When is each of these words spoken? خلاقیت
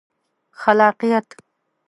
خلاقیت 0.59 1.27